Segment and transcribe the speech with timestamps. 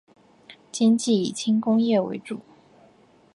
[0.71, 2.39] 经济以轻工业为主。